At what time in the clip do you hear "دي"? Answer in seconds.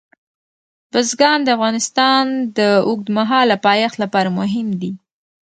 4.81-4.91